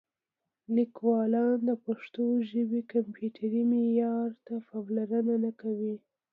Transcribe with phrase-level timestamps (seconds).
[0.75, 5.95] لیکوالان د پښتو ژبې کمپیوټري معیار ته پاملرنه نه کوي.